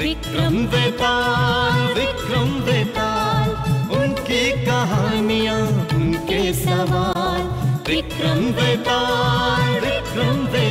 [0.00, 3.48] विक्रम वेताल विक्रम वेताल
[3.98, 5.60] उनकी कहानियाँ
[5.96, 7.42] उनके सवाल।
[7.88, 10.65] विक्रम वेताल विक्रम वेताल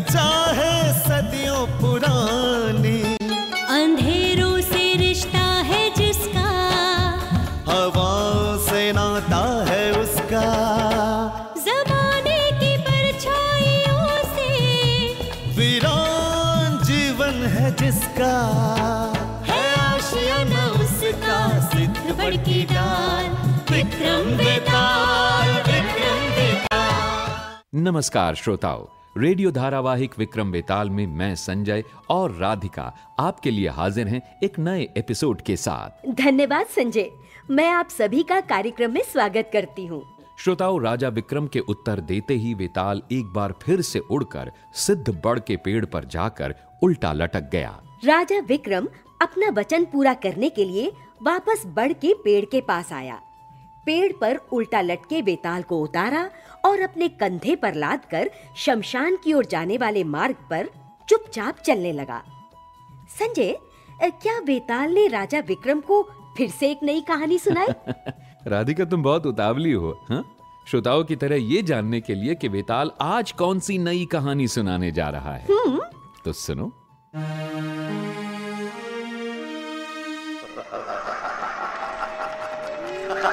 [0.00, 3.16] है चाहे सदियों पुरानी।
[3.68, 6.50] अंधेरों से रिश्ता है जिसका।
[7.68, 10.44] हवाओं से नाता है उसका।
[11.56, 14.48] जमाने की परछाइयों से।
[15.54, 18.34] वीरान जीवन है जिसका।
[19.46, 23.26] है आशियाना उसका। सिद्ध बड़ की डाल
[23.74, 24.80] विक्रम विक्रम
[27.74, 32.82] नमस्कार श्रोताओं। रेडियो धारावाहिक विक्रम बेताल में मैं संजय और राधिका
[33.18, 37.10] आपके लिए हाजिर हैं एक नए एपिसोड के साथ। धन्यवाद संजय।
[37.50, 40.02] मैं आप सभी का कार्यक्रम में स्वागत करती हूँ।
[40.38, 45.38] श्रोताओं राजा विक्रम के उत्तर देते ही वेताल एक बार फिर से उड़कर सिद्ध बड़
[45.38, 48.88] के पेड़ पर जाकर उल्टा लटक गया। राजा विक्रम
[49.22, 53.20] अपना वचन पूरा करने के लिए वापस बड़ के पेड़ के पास आया।
[53.86, 56.30] पेड़ पर उल्टा लटके बेताल को उतारा
[56.64, 60.68] और अपने कंधे पर लाद कर शमशान की ओर जाने वाले मार्ग पर
[61.08, 62.22] चुपचाप चलने लगा।
[63.08, 63.58] संजय
[64.02, 66.02] क्या बेताल ने राजा विक्रम को
[66.36, 67.66] फिर से एक नई कहानी सुनाई?
[68.46, 70.36] राधिका तुम बहुत उतावली हो हाँ?
[70.70, 74.92] श्रोताओं की तरह ये जानने के लिए कि बेताल आज कौन सी नई कहानी सुनाने
[74.92, 75.46] जा रहा है।
[76.24, 76.72] तो सुनो।
[83.20, 83.32] राजन,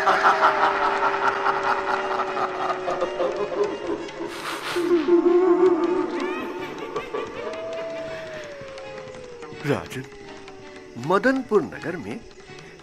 [11.08, 12.20] मदनपुर नगर में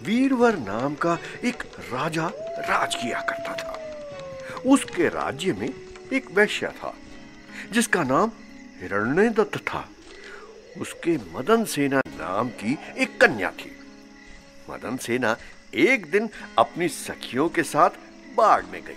[0.03, 3.79] वीरवर नाम का एक राजा राज किया करता था।
[4.67, 5.75] उसके राज्य में
[6.13, 6.95] एक वैश्य था,
[7.73, 8.31] जिसका नाम
[8.81, 9.89] हिरण्यदत्त था।
[10.81, 13.77] उसके मदन सेना नाम की एक कन्या थी।
[14.71, 15.37] मदन सेना
[15.75, 17.91] एक दिन अपनी सखियों के साथ
[18.37, 18.93] बाग में गई।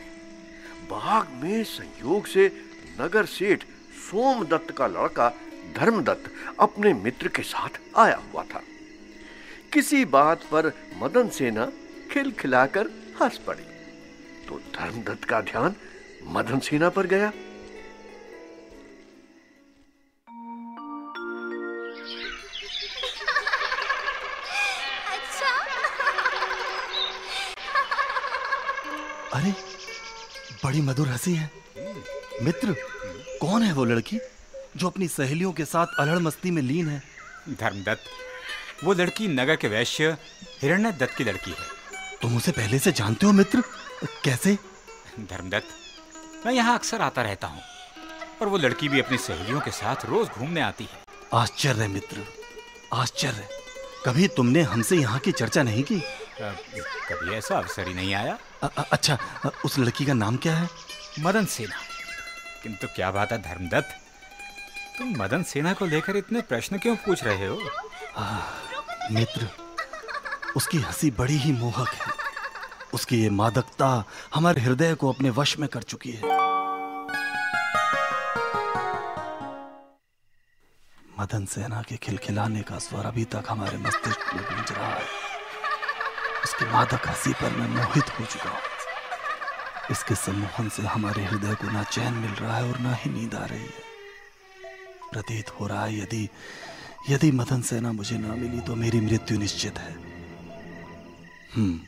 [0.90, 2.52] बाग में संयोग से
[3.02, 3.64] नगर सेठ
[4.12, 5.34] सोमदत्त का लड़का
[5.76, 8.62] धर्मदत्त अपने मित्र के साथ आया हुआ था।
[9.74, 11.72] किसी बात पर मदन सेना
[12.12, 12.88] खिलखिलाकर
[13.22, 13.64] हंस पड़ी।
[14.48, 15.76] तो धर्मदत्त का ध्यान
[16.24, 17.32] मदन सेना पर गया।
[30.78, 31.50] बड़ी मधुर हँसी है।
[32.44, 32.76] मित्र
[33.42, 34.18] कौन है वो लड़की
[34.78, 37.02] जो अपनी सहेलियों के साथ अलड़ मस्ती में लीन है?
[37.50, 40.18] धर्मदत्त वो लड़की नगर के वैश्य
[40.62, 41.66] हिरण्य दत्त की लड़की है।
[42.22, 43.64] तुम उसे पहले से जानते हो मित्र?
[44.24, 44.58] कैसे?
[45.20, 47.62] धर्मदत्त मैं यहाँ अक्सर आता रहता हूँ
[48.42, 52.26] और वो लड़की भी अपनी सहेलियों के साथ रोज घूमने आती है। आश्चर्य मित्र।
[52.94, 53.48] आश्चर्य।
[54.06, 56.02] कभी तुमने हमसे यहाँ की चर्चा नहीं की?
[56.42, 60.58] कभी ऐसा अवसर ही नहीं आया। अ, अ, अच्छा अ, उस लड़की का नाम क्या
[60.58, 60.70] है?
[61.20, 61.76] मदन सेना।
[62.64, 63.90] किंतु क्या बात है धर्मदत्त?
[64.98, 67.56] तुम मदन सेना को लेकर इतने प्रश्न क्यों पूछ रहे हो?
[69.12, 69.48] मित्र
[70.56, 72.14] उसकी हँसी बड़ी ही मोहक है।
[72.94, 74.04] उसकी ये मादकता
[74.34, 76.22] हमारे हृदय को अपने वश में कर चुकी है।
[81.20, 85.27] मदन सेना के खिलखिलाने का स्वर अभी तक हमारे मस्तिष्क में गूंज रहा है।
[86.48, 88.60] उसकी मादक हँसी पर मैं मोहित हो चुका हूँ।
[89.92, 93.36] इसके सम्मोहन से हमारे हृदय को ना चैन मिल रहा है और ना ही नींद
[93.36, 93.86] आ रही है।
[95.12, 96.30] प्रतीत हो रहा है यदि
[97.10, 99.94] यदि मदन सेना मुझे ना मिली तो मेरी मृत्यु निश्चित है।
[101.56, 101.80] हम्म।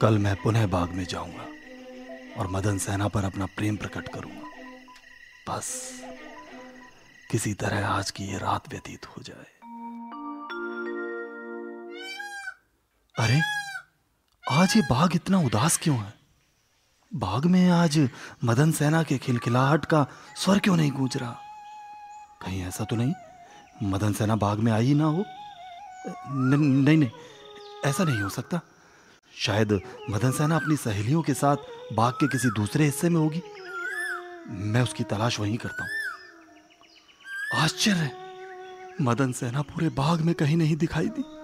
[0.00, 1.46] कल मैं पुनः बाग में जाऊँगा
[2.40, 4.48] और मदन सेना पर अपना प्रेम प्रकट करूँगा।
[5.48, 5.92] बस।
[7.30, 9.61] किसी तरह आज की ये रात व्यतीत हो जाए।
[13.22, 13.40] अरे
[14.50, 16.14] आज ये बाघ इतना उदास क्यों है?
[17.14, 18.08] बाघ में आज
[18.44, 21.36] मदन सेना के खिलखिलाहट का स्वर क्यों नहीं गूंज रहा?
[22.42, 23.12] कहीं ऐसा तो नहीं
[23.82, 25.24] मदन सेना बाघ में आई ना हो?
[26.30, 27.10] न, नहीं नहीं
[27.84, 28.60] ऐसा नहीं हो सकता।
[29.36, 29.80] शायद
[30.10, 31.56] मदन सेना अपनी सहेलियों के साथ
[31.92, 33.42] बाघ के किसी दूसरे हिस्से में होगी।
[34.48, 35.90] मैं उसकी तलाश वहीं करता हूँ।
[37.62, 38.10] आश्चर्य!
[39.00, 41.41] मदन सेना पूरे बाग में कहीं नहीं दिखाई दी।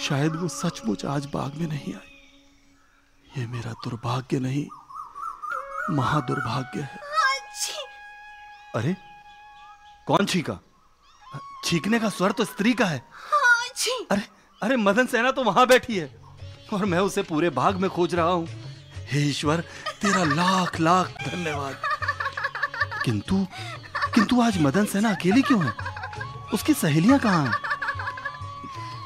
[0.00, 4.66] शायद वो सचमुच आज बाग में नहीं आई। ये मेरा दुर्भाग्य नहीं
[5.96, 6.98] महादुर्भाग्य है।
[8.74, 8.94] अरे
[10.06, 10.58] कौन छीका?
[11.64, 13.02] छीकने का स्वर तो स्त्री का है।
[14.10, 14.22] अरे
[14.62, 16.08] अरे मदन सेना तो वहाँ बैठी है
[16.72, 18.46] और मैं उसे पूरे बाग में खोज रहा हूँ।
[19.12, 19.60] हे ईश्वर
[20.02, 21.80] तेरा लाख लाख धन्यवाद।
[23.04, 23.46] किंतु
[24.14, 25.72] किंतु आज मदन सेना अकेली क्यों है?
[26.54, 27.54] उसकी सहेलियाँ कहाँ हैं?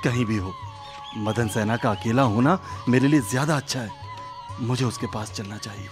[0.04, 0.54] कहीं भी हो।
[1.16, 2.58] मदन सेना का अकेला होना
[2.88, 3.90] मेरे लिए ज़्यादा अच्छा है।
[4.60, 5.88] मुझे उसके पास चलना चाहिए।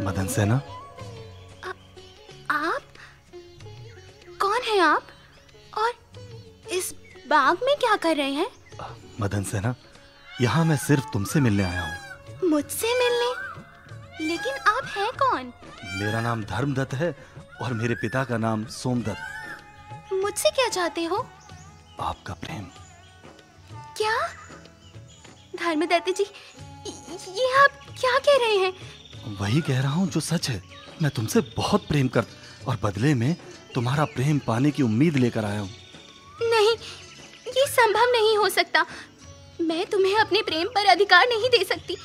[0.00, 0.54] मदन सेना?
[2.50, 2.82] आप?
[4.40, 5.06] कौन है आप?
[5.78, 5.92] और
[6.72, 6.92] इस
[7.28, 8.46] बाग में क्या कर रहे हैं?
[9.20, 9.74] मदन सेना
[10.40, 12.94] यहाँ मैं सिर्फ़ तुमसे मिलने आया हूँ। मुझसे
[15.00, 15.52] हैं कौन?
[15.98, 17.14] मेरा नाम धर्मदत्त है
[17.62, 21.26] और मेरे पिता का नाम सोमदत्त। मुझसे क्या चाहते हो?
[22.00, 22.64] आपका प्रेम।
[23.96, 24.16] क्या?
[25.56, 26.26] धर्मदत्त जी
[27.30, 27.70] ये आप
[28.00, 28.72] क्या कह रहे हैं?
[29.40, 30.62] वही कह रहा हूँ जो सच है।
[31.02, 32.24] मैं तुमसे बहुत प्रेम कर
[32.68, 33.34] और बदले में
[33.74, 35.70] तुम्हारा प्रेम पाने की उम्मीद लेकर आया हूँ।
[36.42, 36.70] नहीं
[37.56, 38.84] ये संभव नहीं हो सकता।
[39.60, 41.96] मैं तुम्हें अपने प्रेम पर अधिकार नहीं दे सकती।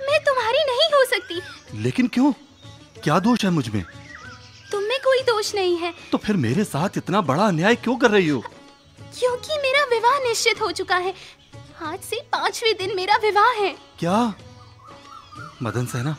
[0.00, 1.40] मैं तुम्हारी नहीं हो सकती।
[1.82, 2.32] लेकिन क्यों?
[3.02, 3.84] क्या दोष है मुझमें?
[4.72, 8.10] तुम में कोई दोष नहीं है। तो फिर मेरे साथ इतना बड़ा अन्याय क्यों कर
[8.10, 8.40] रही हो?
[9.18, 11.14] क्योंकि मेरा विवाह निश्चित हो चुका है।
[11.82, 14.34] आज से पाँचवें दिन मेरा विवाह है। क्या?
[15.62, 16.16] मदन सेना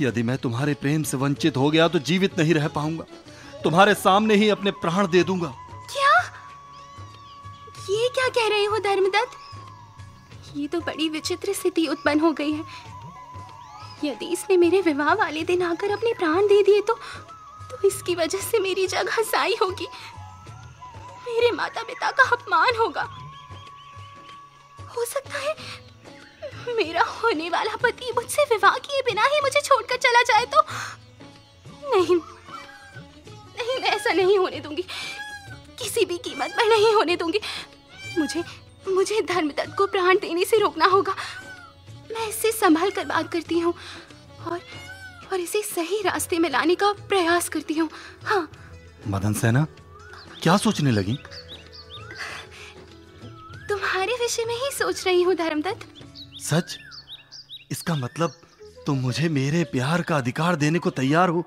[0.00, 3.04] यदि मैं तुम्हारे प्रेम से वंचित हो गया तो जीवित नहीं रह पाऊँगा।
[3.64, 5.48] तुम्हारे सामने ही अपने प्राण दे दूँगा।
[5.92, 6.20] क्या?
[7.90, 9.38] ये क्या कह रहे हो धर्मदत्त?
[10.56, 12.64] ये तो बड़ी विचित्र स्थिति उत्पन्न हो गई है।
[14.04, 16.94] यदि इसने मेरे विवाह वाले दिन आकर अपने प्राण दे दिए तो
[17.70, 19.86] तो इसकी वजह से मेरी जगह साई होगी।
[21.26, 23.02] मेरे माता पिता का अपमान होगा।
[24.96, 25.54] हो सकता है
[26.68, 30.60] मेरा होने वाला पति मुझसे विवाह किए बिना ही मुझे छोड़कर चला जाए तो।
[31.84, 32.16] नहीं
[33.56, 34.82] नहीं, मैं ऐसा नहीं होने दूँगी।
[35.78, 37.40] किसी भी कीमत पर नहीं होने दूँगी।
[38.18, 38.42] मुझे
[38.88, 41.14] मुझे धर्मदत्त को प्राण देने से रोकना होगा।
[42.14, 43.74] मैं इससे संभाल कर बात करती हूँ
[44.46, 44.60] और
[45.32, 47.88] और इसे सही रास्ते में लाने का प्रयास करती हूँ।
[48.24, 48.48] हाँ।
[49.08, 49.66] मदन सेना
[50.42, 51.16] क्या सोचने लगी?
[53.68, 55.86] तुम्हारे विषय में ही सोच रही हूँ धर्मदत्त।
[56.42, 56.76] सच?
[57.70, 58.32] इसका मतलब
[58.86, 61.44] तुम मुझे मेरे प्यार का अधिकार देने को तैयार हो?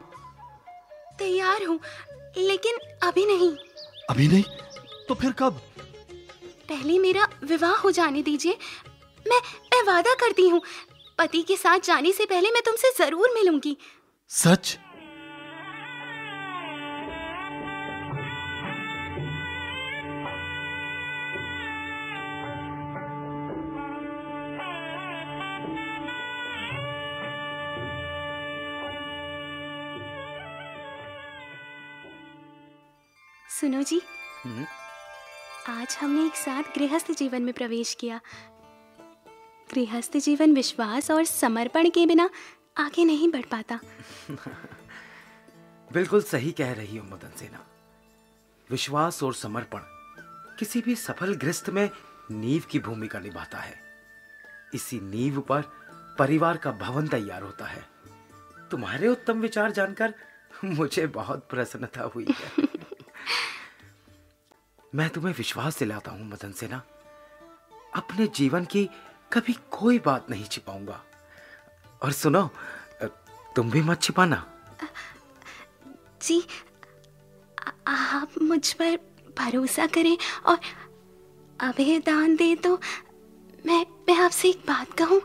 [1.20, 1.80] तैयार हूँ
[2.38, 3.52] लेकिन अभी नहीं।
[4.10, 4.44] अभी नहीं?
[5.08, 5.62] तो फिर कब?
[6.70, 8.58] पहले मेरा विवाह हो जाने दीजिए
[9.26, 9.40] मैं
[9.74, 10.62] मैं वादा करती हूँ।
[11.18, 13.78] पति के साथ जाने से पहले मैं तुमसे ज़रूर मिलूँगी।
[14.30, 14.78] सच?
[33.50, 34.02] सुनो जी।
[35.70, 38.20] आज हमने एक साथ गृहस्थ जीवन में प्रवेश किया।
[39.76, 42.30] गृहस्थ जीवन विश्वास और समर्पण के बिना
[42.78, 43.80] आगे नहीं बढ़ पाता।
[45.94, 47.66] बिल्कुल सही कह रही हो मदन सेना।
[48.70, 49.80] विश्वास और समर्पण
[50.60, 51.90] किसी भी सफल गृहस्थ में
[52.32, 53.76] नींव की भूमिका निभाता है।
[54.74, 55.62] इसी नींव पर
[56.20, 57.86] परिवार का भवन तैयार होता है।
[58.72, 60.14] तुम्हारे उत्तम विचार जानकर
[60.66, 62.68] मुझे बहुत प्रसन्नता हुई है।
[64.96, 66.82] मैं तुम्हें विश्वास दिलाता हूँ मदन सेना।
[67.96, 68.90] अपने जीवन की
[69.36, 71.02] कभी कोई बात नहीं छिपाऊँगा।
[72.02, 72.50] और सुनो
[73.56, 74.46] तुम भी मत छिपाना।
[76.22, 76.42] जी
[77.88, 78.96] आप मुझ पर
[79.38, 80.60] भरोसा करें और
[81.60, 82.80] अभय दान दे तो
[83.66, 85.22] मैं मैं आपसे एक बात कहूँ।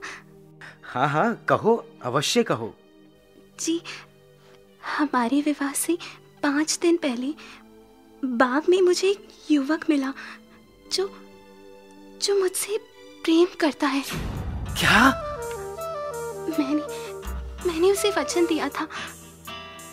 [0.85, 2.75] हाँ हाँ कहो अवश्य कहो।
[3.61, 3.81] जी
[4.89, 5.99] हमारे विवाह से
[6.43, 7.35] पाँच दिन पहले
[8.23, 10.13] बाग में मुझे एक युवक मिला
[10.93, 11.11] जो
[12.23, 12.79] जो मुझसे
[13.25, 14.03] प्रेम करता है।
[14.81, 15.09] क्या?
[16.59, 16.83] मैंने
[17.67, 18.89] मैंने उसे वचन दिया था।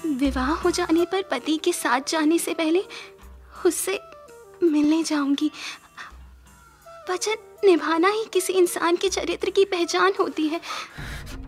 [0.06, 2.84] विवाह हो जाने पर पति के साथ जाने से पहले
[3.66, 4.00] उससे
[4.64, 5.52] मिलने जाऊँगी।
[7.10, 10.62] वचन निभाना ही किसी इंसान के चरित्र की पहचान होती है।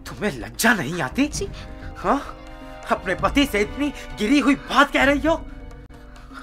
[0.07, 1.27] तुम्हें लज्जा नहीं आती?
[1.27, 1.47] जी।
[1.97, 2.35] हाँ?
[2.91, 5.35] अपने पति से इतनी गिरी हुई बात कह रही हो?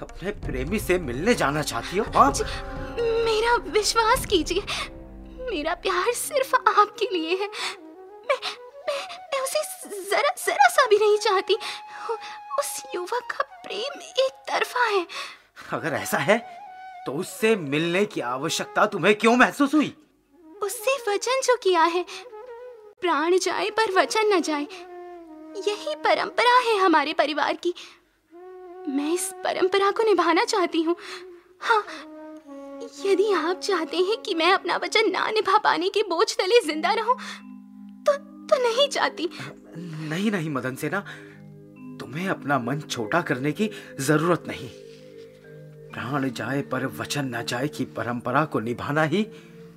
[0.02, 2.32] अपने प्रेमी से मिलने जाना चाहती हो हाँ?
[2.32, 2.44] जी
[3.24, 4.62] मेरा विश्वास कीजिए।
[5.46, 7.46] मेरा प्यार सिर्फ़ आपके लिए है।
[8.28, 8.38] मैं
[8.86, 9.00] मैं,
[9.32, 9.62] मैं उसे
[10.10, 11.54] जरा जरा सा भी नहीं चाहती।
[12.58, 15.06] उस युवक का प्रेम एक तरफा है।
[15.72, 16.38] अगर ऐसा है
[17.06, 19.94] तो उससे मिलने की आवश्यकता तुम्हें क्यों महसूस हुई?
[20.62, 22.04] उससे वचन जो किया है
[23.00, 24.66] प्राण जाए पर वचन न जाए
[25.60, 27.74] यही परंपरा है हमारे परिवार की।
[28.88, 30.96] मैं इस परंपरा को निभाना चाहती हूँ।
[31.60, 31.82] हाँ
[33.06, 36.92] यदि आप चाहते हैं कि मैं अपना वचन ना निभा पाने के बोझ तले ज़िंदा
[36.92, 37.16] रहूँ
[38.06, 38.16] तो
[38.48, 39.28] तो नहीं चाहती।
[39.76, 41.00] नहीं नहीं मदन सेना।
[42.00, 44.68] तुम्हें अपना मन छोटा करने की ज़रूरत नहीं।
[45.92, 49.22] प्राण जाए पर वचन न जाए की परंपरा को निभाना ही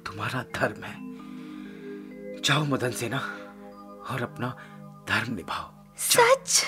[0.05, 0.95] तुम्हारा धर्म है।
[2.41, 3.17] जाओ मदन सेना
[4.09, 4.55] और अपना
[5.09, 6.63] धर्म निभाओ। सच?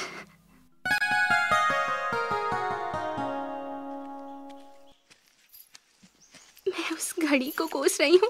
[7.01, 8.29] उस घड़ी को कोस रही हूँ,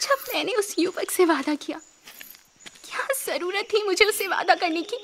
[0.00, 1.78] जब मैंने उस युवक से वादा किया।
[2.84, 4.96] क्या ज़रूरत थी मुझे उससे वादा करने की?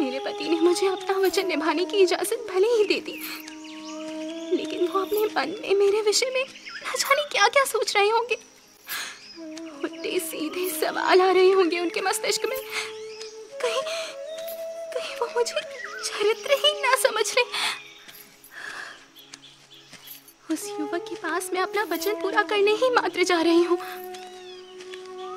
[0.00, 3.12] मेरे पति ने मुझे अपना वचन निभाने की इजाज़त भले ही दे दी,
[4.56, 8.38] लेकिन वो अपने मन में मेरे विषय में न जाने क्या क्या सोच रहे होंगे।
[9.84, 12.58] उल्टे सीधे सवाल आ रहे होंगे उनके मस्तिष्क में।
[13.62, 13.82] कहीं
[14.94, 15.60] कहीं वो मुझे
[16.04, 17.88] चरित्रहीन ना समझ रहे
[20.52, 23.78] उस युवक के पास मैं अपना वचन पूरा करने ही मात्र जा रही हूँ।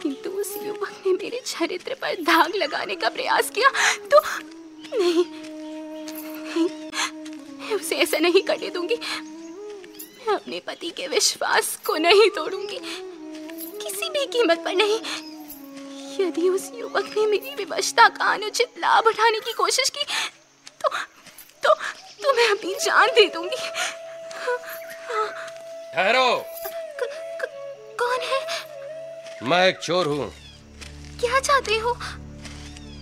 [0.01, 3.69] किंतु उस युवक ने मेरे चरित्र पर दाग लगाने का प्रयास किया
[4.07, 4.21] तो
[4.97, 5.25] नहीं
[6.45, 12.79] नहीं उसे ऐसा नहीं करने दूँगी। मैं अपने पति के विश्वास को नहीं तोड़ूँगी।
[13.83, 14.99] किसी भी कीमत पर नहीं।
[16.19, 20.03] यदि उस युवक ने मेरी विवशता का अनुचित लाभ उठाने की कोशिश की
[20.81, 20.89] तो
[21.63, 21.73] तो
[22.23, 23.57] तो मैं अपनी जान दे दूँगी।
[25.93, 26.29] ठहरो।
[27.99, 28.39] कौन है?
[29.49, 30.31] मैं एक चोर हूँ।
[31.19, 31.95] क्या चाहते हो?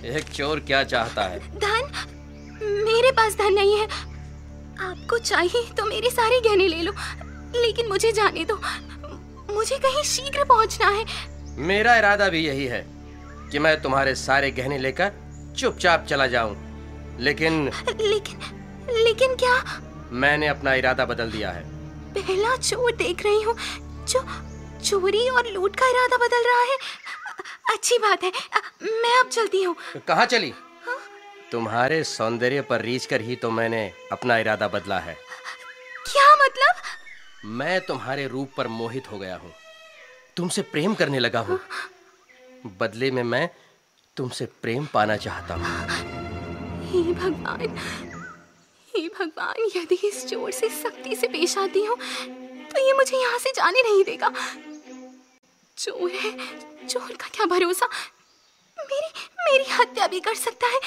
[0.06, 1.40] एक चोर क्या चाहता है?
[1.60, 1.92] धन?
[2.64, 3.88] मेरे पास धन नहीं है।
[4.90, 6.94] आपको चाहिए तो मेरे सारे गहने ले लो
[7.62, 8.60] लेकिन मुझे जाने दो।
[9.54, 11.06] मुझे कहीं शीघ्र पहुँचना है।
[11.68, 12.86] मेरा इरादा भी यही है
[13.52, 15.12] कि मैं तुम्हारे सारे गहने लेकर
[15.58, 16.56] चुपचाप चला जाऊँ।
[17.20, 17.66] लेकिन
[18.02, 18.40] लेकिन
[19.04, 19.64] लेकिन क्या?
[20.12, 21.71] मैंने अपना इरादा बदल दिया है।
[22.16, 23.56] पहला चोर देख रही हूँ
[24.08, 24.26] जो
[24.84, 26.78] चोरी और लूट का इरादा बदल रहा है
[27.74, 28.32] अच्छी बात है।
[28.84, 29.76] मैं अब चलती हूँ।
[30.08, 30.54] कहाँ चली?
[31.52, 35.14] तुम्हारे सौंदर्य पर रीछ कर ही तो मैंने अपना इरादा बदला है।
[36.12, 36.82] क्या मतलब?
[37.46, 39.52] मैं तुम्हारे रूप पर मोहित हो गया हूँ।
[40.38, 41.60] तुमसे प्रेम करने लगा हूँ।
[42.80, 43.50] बदले में मैं
[44.18, 45.64] तुमसे प्रेम पाना चाहता हूँ।
[47.14, 48.11] भगवान हे
[49.32, 51.96] भगवान यदि इस चोर से सख्ती से पेश आती हूँ
[52.68, 54.32] तो ये मुझे यहाँ से जाने नहीं देगा।
[55.78, 56.32] चोर है
[56.88, 57.86] चोर का क्या भरोसा?
[58.78, 59.10] मेरी
[59.40, 60.80] मेरी हत्या भी कर सकता है।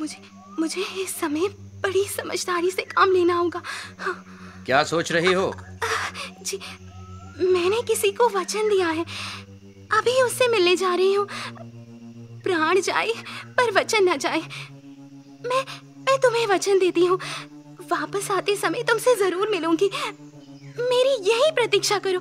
[0.00, 0.22] मुझे
[0.58, 1.48] मुझे इस समय
[1.82, 3.62] बड़ी समझदारी से काम लेना होगा।
[4.00, 4.14] हाँ।
[4.66, 5.52] क्या सोच रही हो?
[6.42, 6.60] जी
[7.42, 9.04] मैंने किसी को वचन दिया है।
[9.90, 11.26] अभी उससे मिलने जा रही हूँ।
[12.42, 13.12] प्राण जाए
[13.56, 14.40] पर वचन न जाए।
[15.46, 15.64] मैं
[16.10, 17.18] मैं तुम्हें वचन देती हूँ।
[17.90, 19.90] वापस आते समय तुमसे ज़रूर मिलूँगी।
[20.80, 22.20] मेरी यही प्रतीक्षा करो।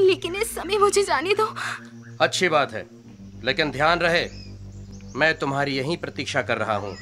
[0.00, 1.46] लेकिन इस समय मुझे जाने दो।
[2.20, 2.86] अच्छी बात है।
[3.44, 4.24] लेकिन ध्यान रहे
[5.16, 6.96] मैं तुम्हारी यही प्रतीक्षा कर रहा हूँ।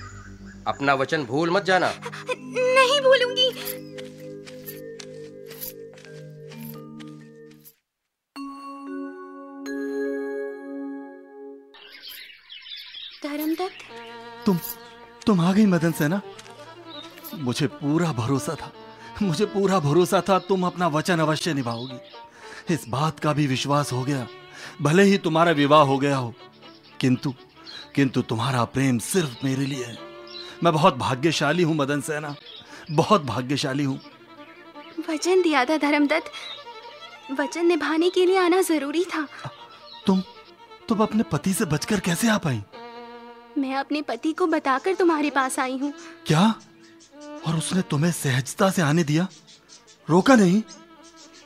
[0.67, 1.93] अपना वचन भूल मत जाना।
[2.31, 3.51] नहीं भूलूँगी।
[13.23, 14.47] धर्मदत्त?
[14.47, 14.59] तुम
[15.27, 16.21] तुम आ गई मदन सेना।
[17.35, 18.73] मुझे पूरा भरोसा था।
[19.23, 24.03] मुझे पूरा भरोसा था तुम अपना वचन अवश्य निभाओगी। इस बात का भी विश्वास हो
[24.03, 24.27] गया।
[24.83, 26.35] भले ही तुम्हारा विवाह हो गया हो
[27.01, 27.35] किंतु
[27.95, 29.99] किंतु तुम्हारा प्रेम सिर्फ़ मेरे लिए है।
[30.65, 32.35] मैं बहुत भाग्यशाली हूँ मदन सेना।
[32.91, 34.01] बहुत भाग्यशाली हूँ।
[35.11, 36.31] वचन दिया था धर्मदत्त।
[37.41, 39.27] वचन निभाने के लिए आना ज़रूरी था।
[40.07, 40.23] तुम
[40.89, 42.63] तुम अपने पति से बचकर कैसे आ पाई?
[43.59, 45.93] मैं अपने पति को बताकर तुम्हारे पास आई हूँ।
[46.27, 46.55] क्या?
[47.47, 49.29] और उसने तुम्हें सहजता से आने दिया?
[50.11, 50.63] रोका नहीं?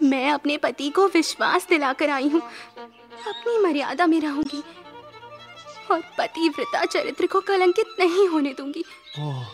[0.02, 4.62] मैं अपने पति को विश्वास दिलाकर आई हूँ। अपनी मर्यादा में रहूँगी।
[5.90, 8.84] और पतिव्रता चरित्र को कलंकित नहीं होने दूँगी।
[9.18, 9.44] ओह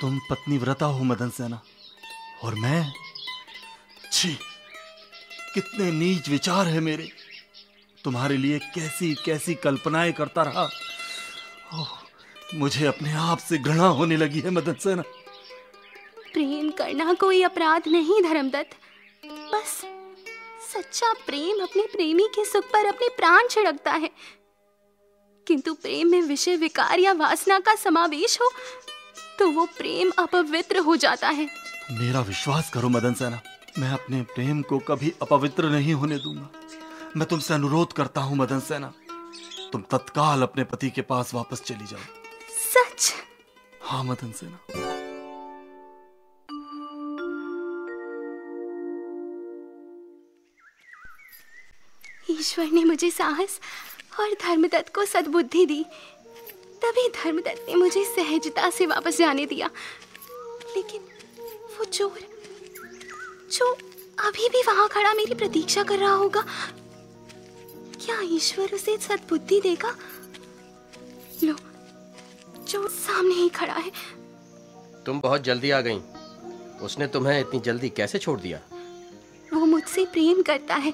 [0.00, 1.60] तुम पत्नी व्रता हो मदन सेना।
[2.44, 2.92] और मैं?
[4.12, 4.38] छी
[5.54, 7.08] कितने नीच विचार है मेरे।
[8.04, 10.68] तुम्हारे लिए कैसी कैसी कल्पनाएँ करता रहा।
[12.54, 15.02] मुझे अपने आप से घृणा होने लगी है मदन सेना।
[16.32, 18.76] प्रेम करना कोई अपराध नहीं धर्मदत्त।
[19.52, 19.80] बस
[20.74, 24.10] सच्चा प्रेम अपने प्रेमी के सुख पर अपने प्राण छिड़कता है।
[25.46, 28.50] किंतु प्रेम में विषय विकार या वासना का समावेश हो
[29.38, 31.48] तो वो प्रेम अपवित्र हो जाता है।
[31.92, 33.40] मेरा विश्वास करो मदन सेना
[33.78, 36.50] मैं अपने प्रेम को कभी अपवित्र नहीं होने दूँगा।
[37.16, 38.92] मैं तुमसे अनुरोध करता हूँ मदन सेना।
[39.74, 42.00] तुम तत्काल अपने पति के पास वापस चली जाओ।
[42.48, 43.12] सच?
[43.82, 44.58] हाँ मदन सेना।
[52.30, 53.60] ईश्वर ने मुझे साहस
[54.20, 55.82] और धर्मदत्त को सद्बुद्धि दी।
[56.82, 59.70] तभी धर्मदत्त ने मुझे सहजता से वापस जाने दिया।
[60.76, 61.00] लेकिन
[61.78, 62.20] वो चोर
[63.52, 63.72] जो
[64.18, 66.44] अभी भी वहाँ खड़ा मेरी प्रतीक्षा कर रहा होगा
[68.04, 69.94] क्या ईश्वर उसे सद्बुद्धि देगा?
[71.44, 71.54] लो
[72.68, 73.90] चोर सामने ही खड़ा है।
[75.06, 76.00] तुम बहुत जल्दी आ गई।
[76.82, 78.60] उसने तुम्हें इतनी जल्दी कैसे छोड़ दिया?
[79.52, 80.92] वो मुझसे प्रेम करता है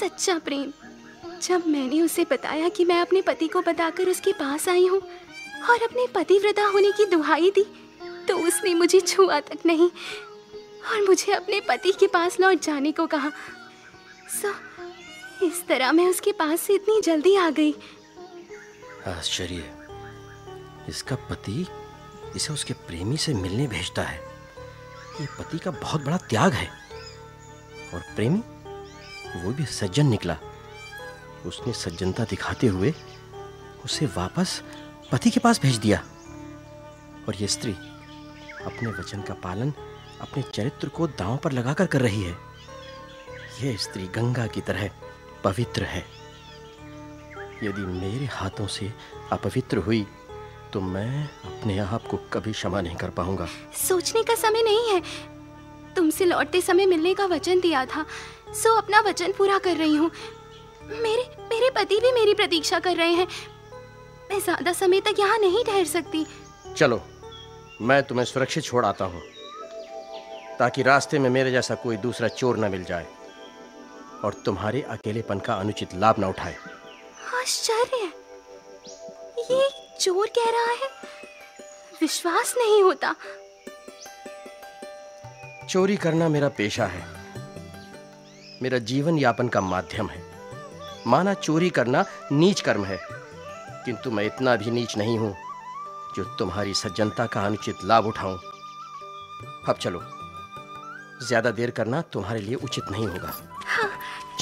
[0.00, 0.72] सच्चा प्रेम।
[1.42, 5.00] जब मैंने उसे बताया कि मैं अपने पति को बताकर उसके पास आई हूँ
[5.70, 7.64] और अपने पतिव्रता होने की दुहाई दी
[8.28, 9.90] तो उसने मुझे छुआ तक नहीं
[10.90, 13.30] और मुझे अपने पति के पास लौट जाने को कहा।
[14.32, 14.52] सो
[15.42, 17.72] इस तरह मैं उसके पास से इतनी जल्दी आ गई।
[19.06, 19.74] आश्चर्य।
[20.88, 21.66] इसका पति
[22.36, 24.18] इसे उसके प्रेमी से मिलने भेजता है।
[25.20, 26.68] ये पति का बहुत बड़ा त्याग है।
[27.94, 28.38] और प्रेमी,
[29.42, 30.36] वो भी सज्जन निकला।
[31.46, 32.94] उसने सज्जनता दिखाते हुए
[33.84, 34.62] उसे वापस
[35.12, 35.98] पति के पास भेज दिया।
[37.28, 37.72] और ये स्त्री
[38.64, 39.70] अपने वचन का पालन,
[40.20, 42.38] अपने चरित्र को दांव पर लगाकर कर रही है।
[43.62, 44.90] यह स्त्री गंगा की तरह
[45.44, 46.04] पवित्र है।
[47.62, 48.90] यदि मेरे हाथों से
[49.32, 50.06] अपवित्र हुई
[50.72, 53.46] तो मैं अपने आप को कभी क्षमा नहीं कर पाऊँगा।
[53.78, 55.02] सोचने का समय नहीं है।
[55.96, 58.04] तुमसे लौटते समय मिलने का वचन दिया था।
[58.54, 60.10] सो अपना वचन पूरा कर रही हूँ।
[60.92, 63.26] मेरे मेरे पति भी मेरी प्रतीक्षा कर रहे हैं।
[64.30, 66.26] मैं ज़्यादा समय तक यहाँ नहीं ठहर सकती।
[66.76, 67.00] चलो
[67.80, 69.22] मैं तुम्हें सुरक्षित छोड़ आता हूँ
[70.58, 73.06] ताकि रास्ते में मेरे जैसा कोई दूसरा चोर न मिल जाए।
[74.24, 76.56] और तुम्हारे अकेलेपन का अनुचित लाभ न उठाए।
[77.40, 78.12] आश्चर्य!
[79.50, 79.68] ये
[80.00, 80.88] चोर कह रहा है?
[82.00, 83.14] विश्वास नहीं होता।
[85.68, 87.06] चोरी करना मेरा पेशा है।
[88.62, 90.22] मेरा जीवन यापन का माध्यम है।
[91.06, 92.98] माना चोरी करना नीच कर्म है।
[93.84, 95.34] किंतु मैं इतना भी नीच नहीं हूँ
[96.16, 98.38] जो तुम्हारी सज्जनता का अनुचित लाभ उठाऊं।
[99.68, 100.02] अब चलो
[101.26, 103.53] ज़्यादा देर करना तुम्हारे लिए उचित नहीं होगा।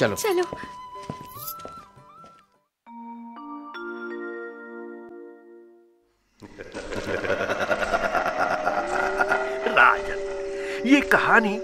[0.03, 0.43] चलो। चलो।
[9.73, 11.59] राजन ये कहानी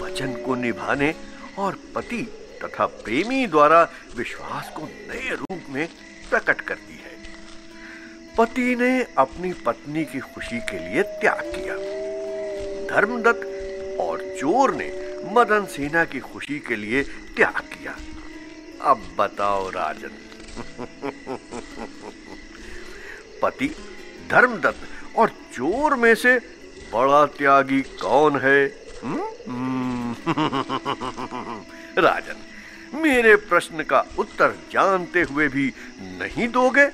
[0.00, 1.14] वचन को निभाने
[1.58, 2.22] और पति
[2.64, 5.88] तथा प्रेमी द्वारा विश्वास को नए रूप में
[6.30, 7.16] प्रकट करती है।
[8.38, 11.74] पति ने अपनी पत्नी की खुशी के लिए त्याग किया।
[12.94, 17.02] धर्मदत्त और चोर ने मदन सेना की खुशी के लिए
[17.36, 17.96] त्याग किया?
[18.82, 20.14] अब बताओ राजन।
[23.42, 23.68] पति
[24.30, 26.38] धर्मदत्त और चोर में से
[26.92, 28.64] बड़ा त्यागी कौन है?
[29.04, 30.14] हम्म?
[31.98, 32.36] राजन
[32.98, 36.86] मेरे प्रश्न का उत्तर जानते हुए भी नहीं दोगे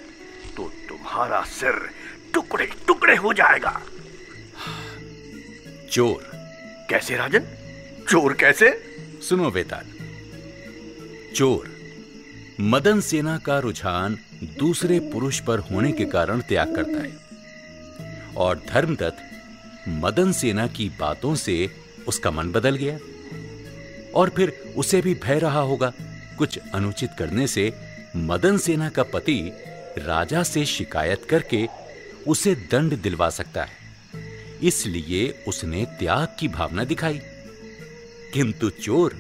[0.57, 1.91] तो तुम्हारा सिर
[2.35, 3.81] टुकड़े टुकड़े हो जाएगा।
[5.91, 6.31] चोर।
[6.91, 7.45] कैसे राजन?
[8.09, 8.97] चोर कैसे?
[9.29, 9.87] सुनो वेताल।
[11.35, 11.73] चोर,
[12.61, 17.17] मदन सेना का रुझान दूसरे पुरुष पर होने के कारण त्याग करता है।
[18.37, 19.31] और धर्मदत्त
[19.89, 21.71] मदन सेना की बातों से
[22.09, 22.99] उसका मन बदल गया।
[24.15, 25.93] और फिर उसे भी भय रहा होगा।
[26.39, 27.73] कुछ अनुचित करने से
[28.17, 29.53] मदन सेना का पति
[29.99, 31.69] राजा से शिकायत करके
[32.27, 33.73] उसे दंड दिलवा सकता है।
[34.63, 37.21] इसलिए उसने त्याग की भावना दिखाई।
[38.35, 39.17] किंतु चोर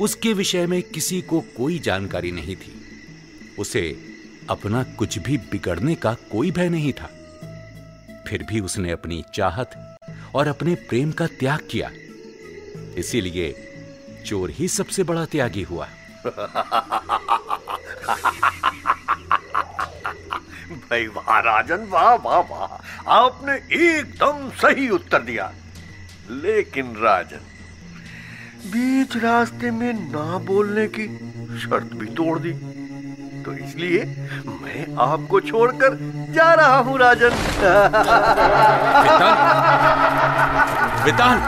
[0.00, 2.82] उसके विषय में किसी को कोई जानकारी नहीं थी।
[3.58, 3.96] उसे
[4.50, 7.06] अपना कुछ भी बिगड़ने का कोई भय नहीं था।
[8.28, 9.96] फिर भी उसने अपनी चाहत
[10.34, 11.90] और अपने प्रेम का त्याग किया।
[12.96, 13.72] इसीलिए
[14.26, 15.88] चोर ही सबसे बड़ा त्यागी हुआ।
[20.70, 23.54] भाई वाह राजन, वाह वाह वाह। आपने
[23.88, 25.54] एकदम सही उत्तर दिया।
[26.30, 27.40] लेकिन राजन
[28.66, 31.06] बीच रास्ते में ना बोलने की
[31.60, 32.52] शर्त भी तोड़ दी।
[33.44, 34.04] तो इसलिए
[34.46, 35.96] मैं आपको छोड़कर
[36.34, 37.32] जा रहा हूँ, राजन।
[41.04, 41.38] विताल